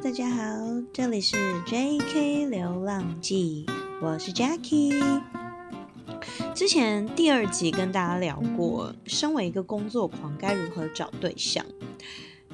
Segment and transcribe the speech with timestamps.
[0.00, 0.42] 大家好，
[0.92, 2.46] 这里是 J.K.
[2.46, 3.66] 流浪记，
[4.00, 5.20] 我是 Jackie。
[6.54, 11.66] 之前第二集跟大家聊过，身为一个工作狂该如何找对象，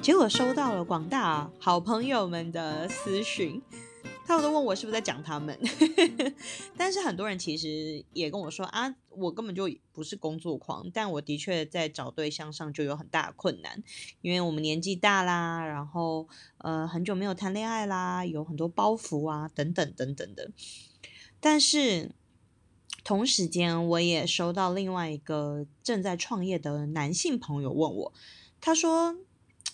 [0.01, 3.61] 结果收到了广大好朋友们的私讯。
[4.27, 5.55] 他们都问我是不是在讲他们，
[6.75, 13.83] 但是很多人其实也跟我说啊，我根本就不是工作狂，但我的确在找对象上就有很大的困难，
[14.21, 16.27] 因为我们年纪大啦，然后
[16.57, 20.49] 呃很久没有谈恋爱啦，有很多包袱啊等等等等的。
[21.39, 22.11] 但是
[23.03, 28.13] 同时间，我也收到另外一个正在创业的男性朋友问我，
[28.59, 29.17] 他说。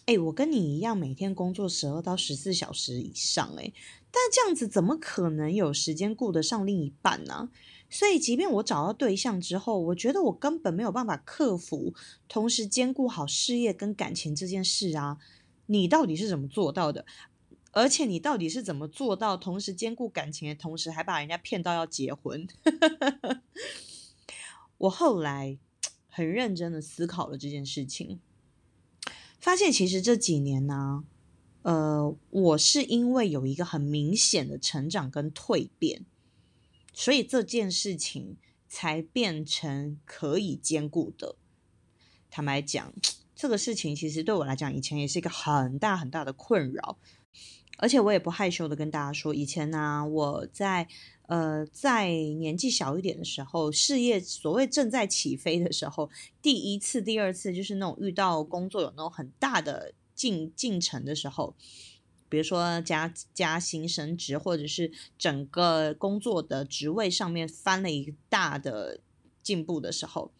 [0.05, 3.72] 哎，我跟你一样，每天工作十二到十四小时以上，哎，
[4.12, 7.50] 但这样子怎么可能有时间顾得上另一半呢？
[7.90, 11.94] 所以，即便我找到对象之后，我觉得我根本没有办法克服
[12.27, 15.18] 同时兼顾好事业跟感情这件事啊！
[15.66, 17.05] 你到底是怎么做到的？
[17.71, 22.48] 而且，你到底是怎么做到同时兼顾感情的同时，还把人家骗到要结婚？
[24.80, 25.58] 我后来
[26.10, 28.20] 很认真的思考了这件事情。
[29.41, 31.03] 发现其实这几年呢，
[31.63, 36.05] 呃，我是因为有一个很明显的成长跟蜕变，
[36.93, 38.37] 所以这件事情
[38.69, 41.35] 才变成可以兼顾的。
[42.29, 42.93] 坦白讲，
[43.35, 46.97] 这个事情其实对我来讲，以前也是一个很大很大的困扰，
[47.77, 50.87] 而且我也不害羞的跟大家说，以前呢，我在。
[51.32, 56.10] 呃，在年纪小一点的时候，事业所谓正在起飞的时候，
[56.41, 61.55] 第一次、第二次就是那种遇到工作有那种很大的进进程的时候，
[62.27, 69.00] 比如说加加薪升职，或者是整个工作的职位上面翻了一大的
[69.41, 70.34] 进步的时候。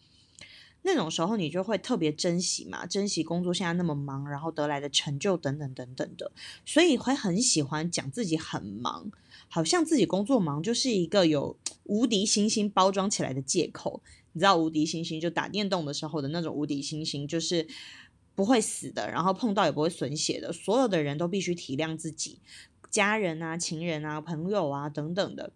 [0.82, 6.32] 那种时候你就会特别珍惜嘛，珍惜工作现在那么忙，然后得来的成就等等等等的，
[6.66, 9.10] 所以会很喜欢讲自己很忙，
[9.54, 14.02] 好像自己工作忙就是一个有无敌星星包装起来的借口。
[14.32, 17.68] 你知道无敌星星就打电动的时候的那种无敌星星，就是
[18.34, 22.38] 不会死的，然后碰到也不会损血的，所有的人都必须体谅自己，
[22.90, 25.52] 家人啊、情人啊、朋友啊等等的。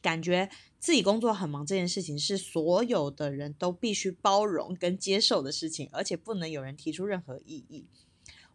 [0.00, 0.48] 感觉
[0.80, 7.84] 自己工作很忙这件事情是所有的人都必须包容跟接受的事情，而且不能有人提出任何异议。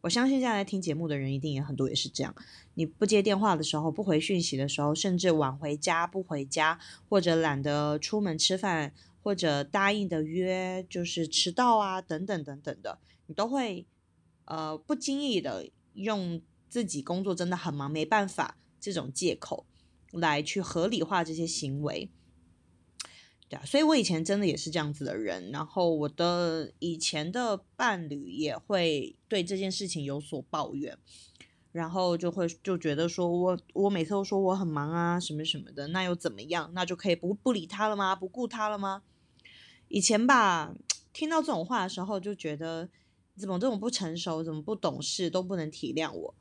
[0.01, 2.35] 我相信现在听节目的人一定也很多，也是这样。
[2.75, 13.85] 你不接电话的时候，不回讯息的时候，甚至晚回家不回家，或者懒得出门吃饭，或者答应的约就是迟到啊，等等等等的，你都会
[14.45, 19.65] 呃不经意的用自己工作真的很忙没办法这种借口。
[20.13, 22.09] 来去合理化这些行为，
[23.49, 30.97] 对啊，所以我以前真的也是这样子的人，然后我的以前的伴侣也会对这件事情有所抱怨，
[31.71, 36.71] 然后就会就觉得说我我每次都说我很忙啊，什么什么的，那又怎么样？
[36.73, 38.15] 那就可以不不理他了吗？
[38.15, 39.03] 不顾他了吗？
[39.87, 40.75] 以前吧，
[41.13, 42.89] 听到这种话的时候，就觉得
[43.37, 46.35] 怎么这么不成熟，怎么不懂事，都不能体谅我。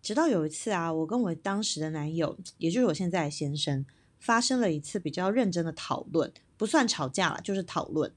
[0.00, 3.84] 直到有一次啊，我跟我当时的男友，也就是我现在的先生，
[4.18, 8.12] 发生了一次比较认真的讨论，不算吵架了，就是讨论。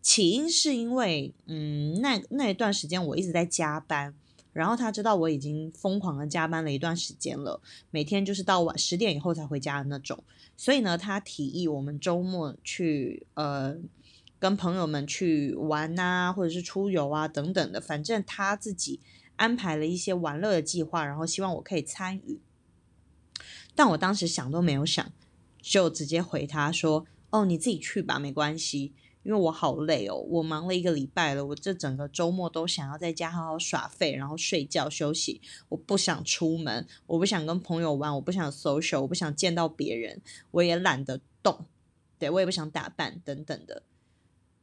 [0.00, 4.14] 起因是因为，嗯，那那一段时间我一直在加班，
[4.52, 10.22] 然后他知道我已经疯狂的加班了一段时间了，每天就是到晚十点以后才回家的那种，
[10.56, 13.76] 所以呢，他提议我们周末去，呃，
[14.38, 19.00] 跟朋友们去玩啊，或者是出游啊等等的，反正他自己。
[19.36, 22.38] 安排了一些玩乐的计划，然后希望我可以参与。
[23.74, 25.10] 但我当时想都没有想，
[25.62, 28.92] 就直接回他说：“哦，你自己去吧，没关系，
[29.22, 35.40] 因为我好累哦，我忙了一个礼拜了，我这整个周末都想要在家好好耍废，然后睡觉休息。
[35.68, 40.20] 我不想出门，我不想跟朋友玩，我不想 social，我不想见到别人，
[40.50, 41.66] 我也懒得动，
[42.18, 43.84] 对我也不想打扮等等的。”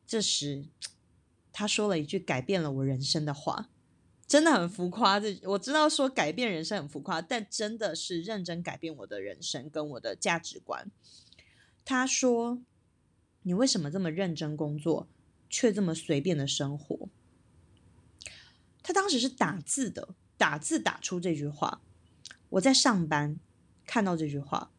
[0.05, 0.65] 这时，
[1.53, 3.69] 他说了一句改变了我人生的话。
[4.29, 10.91] 真的很浮夸，这我知道说改变人生很浮夸，但真的是认真改变我的人生跟我的价值观。
[11.83, 12.61] 他说
[13.41, 15.07] ：“你为什么这么认真工作，
[15.49, 17.09] 却这么随便的生活？”
[18.83, 21.81] 他当时是打字的，打字打出这句话。
[22.49, 23.39] 我在上班
[23.87, 24.69] 看到这句话，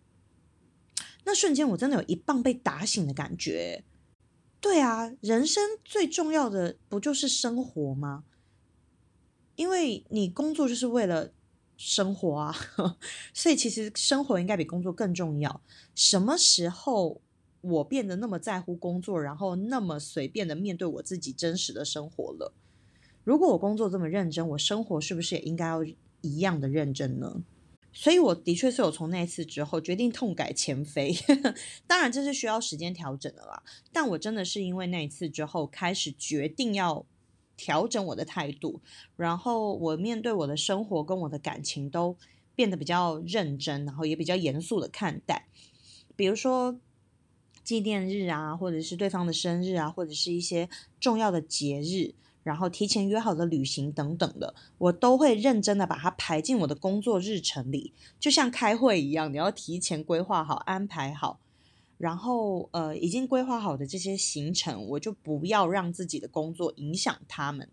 [1.25, 3.82] 那瞬间我真的有一棒被打醒的感觉。
[4.61, 8.23] 对啊，人生最重要的不就是生活吗？
[9.61, 11.31] 因为你工作就是为了
[11.77, 12.57] 生活啊，
[13.35, 15.61] 所以其实生活应该比工作更重要。
[15.95, 17.21] 什么时候
[17.61, 22.55] 我变得那么在乎工作，然后那么随便的面对我自己真实的生活了？
[23.23, 25.85] 如果我工作这么认真，我生活是不是也应该要
[26.23, 27.43] 一样的认真呢？
[27.93, 31.15] 所以我的确是有从那一次之后决定痛改前非，
[31.87, 33.62] 当然这是需要时间调整的啦。
[33.93, 37.05] 但我真的是因为那一次之后，开始决定要
[37.61, 38.81] 调整我的态度，
[39.17, 42.17] 然后我面对我的生活跟我的感情都
[42.55, 45.47] 变得比较认真，然后也比较严肃的看待。
[46.17, 46.81] 比如说
[47.62, 52.15] 纪念日啊，或者是对方的生日啊，或者是一些重要的节日。
[52.43, 61.39] 然后提前约好的旅行等等的，我都会认真的把它排进我的工作日程里，就像开会一样，你要提前规划好、安排好。
[62.00, 67.69] 然后，呃，已经规划好的这些行程，我就不要让自己的工作影响他们。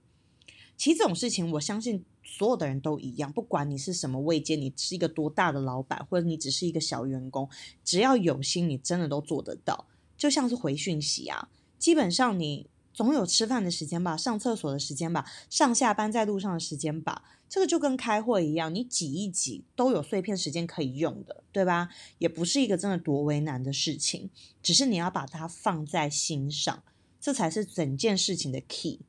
[0.75, 7.47] 其实这种事情，我相信所有的人都一样，不管你是什么位阶，你是一个多大的老板，或者你只是一个小员工，
[7.85, 9.87] 只要有心，你真的都做得到。
[10.17, 11.47] 就像是回讯息啊，
[11.79, 12.69] 基本上你。
[12.97, 21.89] 总有吃饭的时间吧，上厕所的时间吧，上下班在路上的时间吧，这个就跟开会一样，你挤一挤都有碎片时间可以用的，对吧？
[22.17, 24.31] 也不是一个真的多为难的事情，
[24.63, 26.81] 只是你要把它放在心上，
[27.21, 29.01] 这才是整件事情的 key。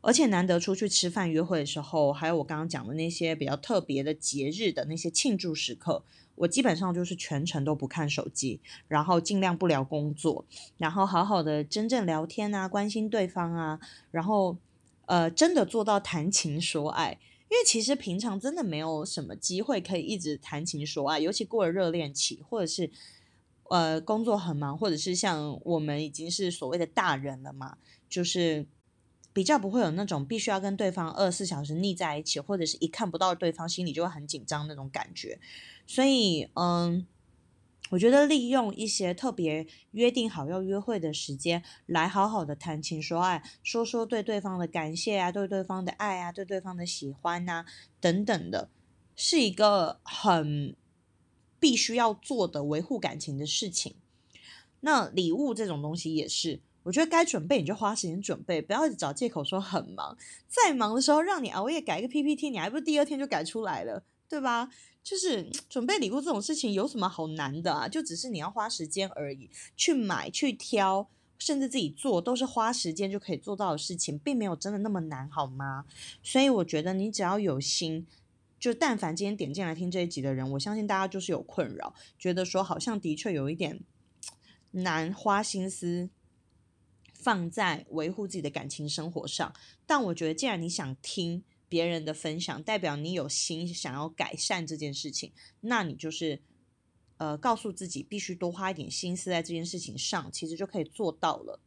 [0.00, 6.04] 而且难得出去吃饭约会的时候，还有我刚刚讲的那些比较特别的节日的那些庆祝时刻。
[6.38, 10.44] 我基本上就是全程都不看手机，然后尽量不聊工作，
[10.76, 13.80] 然后好好的真正聊天啊，关心对方啊，
[14.10, 14.56] 然后
[15.06, 17.18] 呃，真的做到谈情说爱。
[17.50, 22.90] 因为其实平常真的没有什么机会可以一直谈情说爱，尤其过了热恋期，或者是
[23.70, 28.66] 呃工作很忙，或者是像我们已经是所谓的大人了嘛，就是
[29.32, 35.38] 比较不会有那种必须要跟对方二十四小时腻在一起，或者是一看不到对方心里就会很紧张那种感觉。
[35.88, 37.06] 所以，嗯，
[37.90, 47.64] 我觉得利用一些特别约定好要约会的时间，来好好的谈情说爱，说说对对方的感谢啊，对对方的爱啊，对对方的喜欢呐，
[48.02, 48.68] 等等的，
[49.16, 50.76] 是一个很
[51.58, 53.94] 必须要做的维护感情的事情。
[54.80, 60.18] 那礼物这种东西也是，我觉得该准备你就花时间准备，不要找借口说很忙。
[60.46, 64.68] 再忙的时候让你熬夜改一个 PPT，你还不是第二天就改出来了，对吧？
[65.02, 67.88] 就是准备礼物这种事情有什么好难的啊？
[67.88, 71.08] 就只是你要花时间而已，去买、去挑，
[71.38, 75.86] 甚至自己做，都是花时间就可以做到的事情，并没有真的那么难，好吗？
[76.22, 78.06] 所以我觉得你只要有心，
[78.60, 83.80] 就但凡今天点进来听这一集的人，我相信大家就是有困扰，觉得说好像的确有一点
[84.72, 86.10] 难花心思
[87.14, 89.54] 放在维护自己的感情生活上。
[89.86, 91.42] 但我觉得，既然你想听。
[91.68, 96.40] 别人的分享代表你有心想要改善这件事情，那你就是
[97.18, 101.60] 呃告诉自己必须多花一点心思在这件事情上，其实就可以做到了。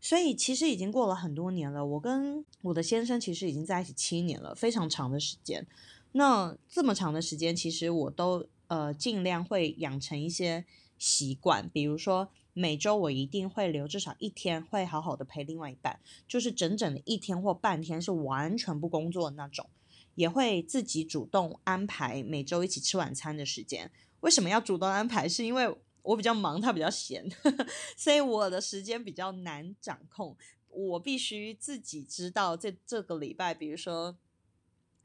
[0.00, 5.66] 所以其实已经过了很多年了，我跟我的先生其实已经在一起七年了，非常长的时间。
[6.12, 10.64] 那这么长的时间，其实我都呃尽量会养成一些
[10.98, 12.30] 习惯，比如说。
[12.56, 15.98] 每周我一定会留至少一天，会好好的陪另外一半，
[16.28, 19.68] 就是整整的一天或半天是完全不工作的那种，
[20.14, 23.90] 也会自己主动安排每周一起吃晚餐的时间。
[24.20, 25.28] 为什么要主动安排？
[25.28, 27.28] 是因为我比较忙，他比较闲，
[27.98, 30.36] 所以我的时间比较难掌控。
[30.68, 34.16] 我必须自己知道这这个礼拜，比如说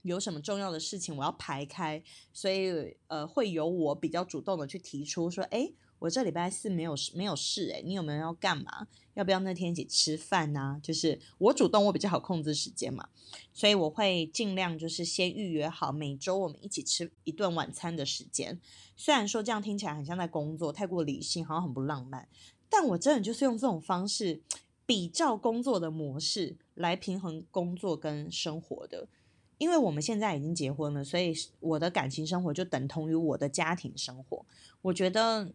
[0.04, 5.74] 有什么重要的事情我要排开，所以呃会由我比较主动的去提出说，哎。
[6.00, 8.88] 我这礼拜四没有事，没有事诶，你有没有要干嘛？
[9.16, 10.80] 要不要那天一起吃饭呢？
[10.82, 13.10] 就是我主动，我比较好控制时间嘛，
[13.54, 18.62] 所以我会尽量就是先预约好每周我们一起吃一顿晚餐的时间。
[18.96, 22.30] 虽然说这样听起来很像在工作，太过理性，好像很不浪漫，
[22.70, 24.42] 但我真的就是用这种方式
[24.86, 29.10] 比照工作的模式来平衡工作跟生活的。
[29.58, 34.46] 因为我们现在已经结婚了，所以我的感情生活就等同于我的家庭生活。
[34.82, 35.52] 我觉得。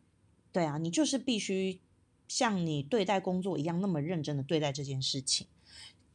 [0.54, 1.80] 对啊，你就是必须
[2.28, 5.48] 像你对待工作一样那么认真的对待这件事情。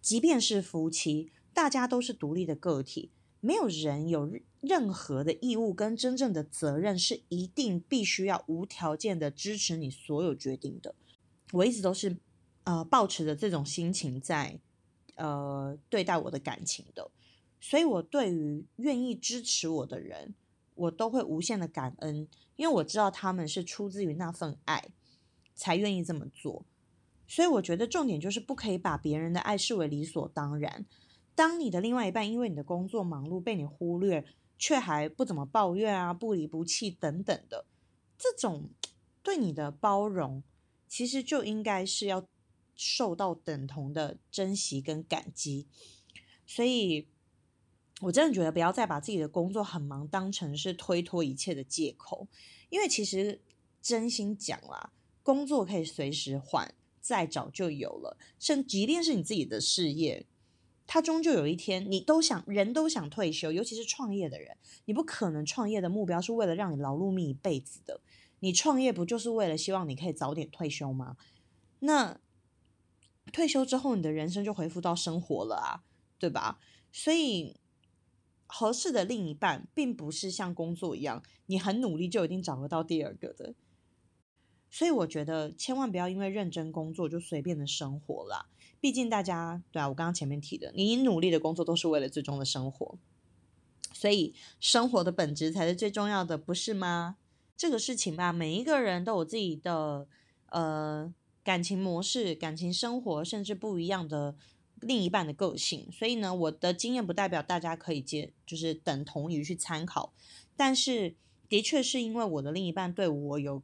[0.02, 4.32] 即便是夫妻，大家都是独立的个体，没有人有
[4.62, 10.96] 任何的义务跟真正的责任是一定必须要无条件的支持你所有决定的。
[11.52, 12.16] 我一直都是
[12.64, 14.58] 呃保持着这种心情在
[15.16, 17.12] 呃对待我的感情的，
[17.60, 20.34] 所以我对于愿意支持我的人。
[20.80, 24.92] 我都会无限的感恩，因为我知道他们是出自于那份爱，
[25.54, 26.66] 才愿意这么做。
[27.28, 30.86] 所以我觉得重点就是不可以把别人的爱视为理所当然。
[31.36, 34.26] 当你的另外一半因为你的工作忙碌被你忽略，
[34.58, 37.66] 却还不怎么抱怨啊、不离不弃等等的，
[38.18, 38.70] 这种
[39.22, 40.42] 对你的包容，
[40.88, 42.26] 其实就应该是要
[42.76, 45.68] 受到等同的珍惜跟感激。
[46.46, 47.08] 所以。
[48.00, 52.28] 我真的觉得不要再把自己的工作很忙当成是推脱一切的借口，
[52.70, 53.42] 因为其实
[53.82, 58.18] 真心讲啦，工作可以随时换，再找就有了。
[58.40, 60.26] 甚即便是你自己的事业，
[60.88, 68.00] 它终究有一天，你都想人都想退休，尤其是创业的人，你不可能创业的目标是为了让你劳碌命一辈子的。
[68.40, 71.18] 你创业不就是为了希望你可以早点退休吗？
[71.80, 72.18] 那
[73.34, 75.84] 退休之后，你的人生就恢复到生活了啊，
[76.18, 76.62] 对吧？
[76.94, 77.58] 所以。
[78.52, 83.54] 合适的另一半，并不是像工作一样，你很努力就一定找得到第二个的。
[84.72, 88.48] 所以我觉得千万不要因为认真工作就随便的生活啦。
[88.82, 92.98] 毕竟大家对啊，我刚刚前面提的，你努力的工作都是为了最终的生活。
[93.94, 97.18] 所以生活的本质才是最重要的，不是吗？
[97.56, 100.08] 这个事情吧，每一个人都有自己的
[100.48, 101.14] 呃
[101.44, 104.36] 感情模式、感情生活，甚至不一样的。
[104.82, 110.14] 另一半的个性，所以呢，我的经验不代表大家可以接，就是等同于去参考。
[110.56, 111.16] 但是，
[111.48, 113.62] 的确是因为我的另一半对我有，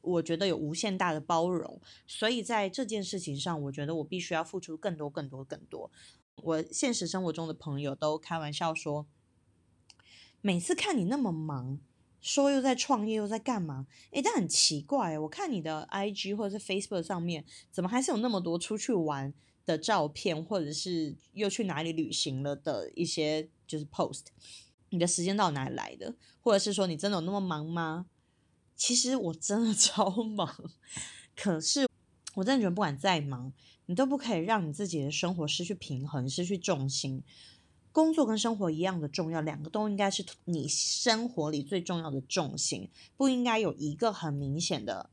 [0.00, 5.90] 我觉得有无限大的包容，所以在这件事情上，我觉得我必须要付出更多、更多、更多。
[6.36, 9.06] 我现实生活中的朋友都开玩笑说，
[10.40, 11.78] 每次看你那么忙，
[12.20, 13.86] 说又在创业又在干嘛？
[14.12, 19.32] 诶，但很奇怪，我看你的 IG 或者是 Facebook 上面，怎么还是有那么多出去玩？
[19.64, 24.26] 的照片，或者是又去哪里旅行了的一些就是 post，
[24.90, 26.14] 你的时间到哪里来的？
[26.40, 28.06] 或者是说你真的有那么忙吗？
[28.74, 30.70] 其实我真的 超忙，
[31.36, 31.88] 可是
[32.34, 33.52] 我真的觉得不管再忙，
[33.86, 37.22] 你都不可以让你自己的生活失去平衡、失去重心。
[37.92, 42.88] 工作跟生活一样的重要，两个都应该是你生活里最重要的重心，
[43.18, 45.10] 不应该有一个很明显的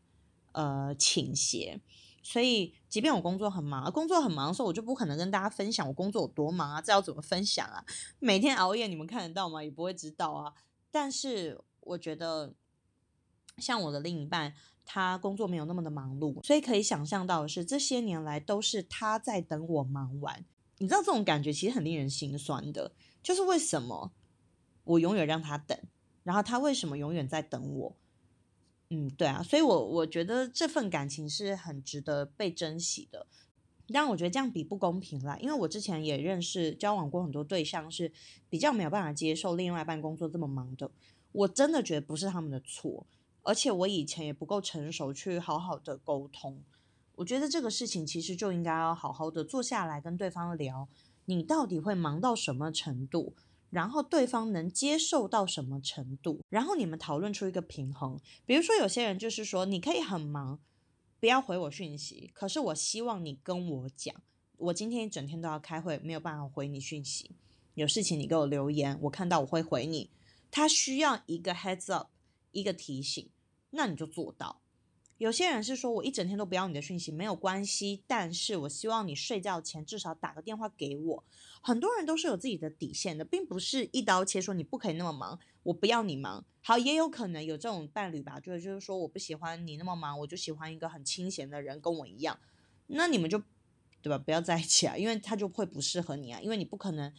[0.53, 1.82] 呃倾斜。
[2.21, 6.81] 所以，即便我工作很忙，工作很忙的时候，我就不可能跟大家分享我工作有多忙啊！
[6.81, 7.83] 这要怎么分享啊？
[8.19, 9.63] 每天熬夜，你们看得到吗？
[9.63, 10.53] 也不会知道啊。
[10.91, 12.53] 但是，我觉得
[13.57, 14.53] 像我的另一半，
[14.85, 20.45] 他工作没有那么的忙碌，所以可以想象到的是，这些年来都是他在等我忙完。
[20.79, 24.11] 你知道这种感觉其实很令人心酸的，就是为什么
[24.83, 25.77] 我永远让他等，
[26.23, 27.97] 然后他为什么永远在等我？
[28.91, 33.27] 嗯，对啊，所以，我我觉得这份感情是很值得被珍惜的。
[33.91, 38.12] 当然，我觉得这样比不公平啦，因为我之前也认识、交往过很多对象，是
[38.50, 40.89] 比较没有办法接受另外一半工作这么忙的。
[41.31, 43.05] 我真的觉得不是他们的错，
[43.43, 46.63] 而且我以前也不够成熟去好好的沟通。
[47.15, 50.88] 我觉得这个事情其实就应该要好好的坐下来跟对方聊，
[51.25, 53.34] 你到底会忙到什么程度？
[53.69, 56.41] 然后对方能接受到什么程度？
[56.49, 58.19] 然后你们讨论出一个平衡。
[58.45, 60.59] 比如说，有些人就是说，你可以很忙，
[61.19, 64.15] 不要回我讯息，可是我希望你跟我讲，
[64.57, 67.31] 我今天一整天都要开会，没有办法回你讯息。
[67.75, 70.09] 有事情你给我留言，我看到我会回你。
[70.51, 72.09] 他需要一个 heads up，
[72.51, 73.29] 一个提醒，
[73.69, 74.61] 那你就做到。
[75.19, 81.23] 有些人是说，我一整天都不要你的讯息，没有关系，但是我希望你睡觉前至少打个电话给我。
[81.61, 86.45] 很多人都是有自己的底线的，并不是一刀切说你不可以那么忙，我不要你忙。
[86.61, 92.39] 好，也有可能有这种伴侣吧，就是就是说我不喜欢你那么忙，我就喜欢一个很清闲的人跟我一样，
[92.88, 93.43] 那你们就
[94.01, 94.17] 对吧？
[94.17, 97.13] 不要在一起啊，因为他就会不适合你啊，因为你不可能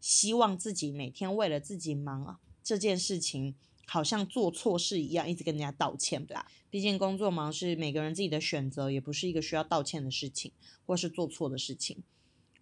[0.00, 3.56] 希望自己每天为了自己忙啊这件事情。
[3.92, 6.46] 好像做错事一样，一直跟人家道歉，对吧？
[6.70, 10.52] 毕竟工作忙是每个人自己的选择，也不是一个需要道歉的事情，
[10.86, 12.00] 或是做错的事情。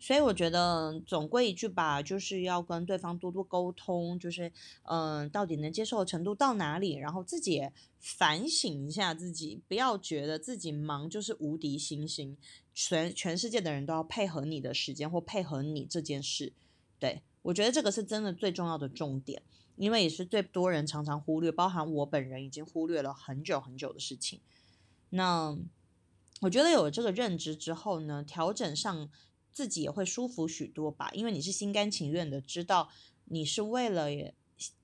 [0.01, 4.51] 所以我觉得总归一句吧，就是要跟对方多多沟通，就是
[4.85, 7.69] 嗯，到底能接受的程度到哪里，然后自己
[7.99, 12.39] 反省一下自己，不要觉得自己忙就是无敌星星，
[12.73, 16.55] 全全世界的人都要配合你的时间或配合你这件事。
[16.99, 19.43] 对我觉得这个是真的最重要的重点。
[19.79, 24.41] 因为也是最多人常常忽略，包含我本人已经忽略了很久很久的事情。
[25.11, 25.57] 那
[26.41, 29.09] 我觉得有了这个认知之后呢，调整上
[29.53, 31.11] 自己也会舒服许多吧。
[31.13, 32.91] 因为你是心甘情愿的，知道
[33.25, 34.09] 你是为了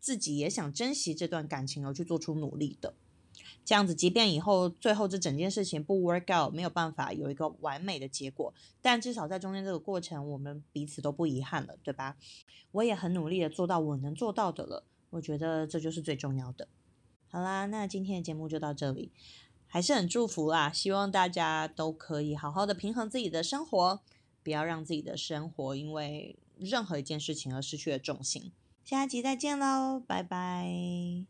[0.00, 2.94] 自己也想珍惜这段感情而去做出努力的。
[3.64, 8.52] 这样子，即便以后最后这整件事情不 work out，没有办法有一个完美的结果，
[8.82, 12.16] 但至少在中间这个过程，我们彼此都不遗憾了，对吧？
[12.72, 16.68] 我也很努力的做到我能做到的了，我觉得这就是最重要的。
[17.30, 19.10] 好啦，那今天的节目就到这里，
[19.66, 24.00] 还是很祝福啦，希望大家都可以好好的平衡自己的生活，
[24.42, 28.52] 不要让自己的生活因为任何一件事情而失去了重心。
[28.84, 31.24] 下集再见喽，拜拜。